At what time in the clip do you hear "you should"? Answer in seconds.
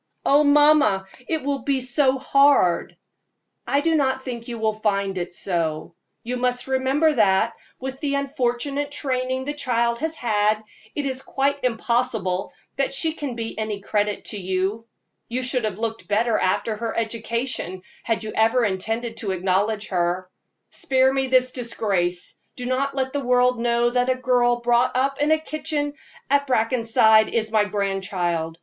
15.29-15.65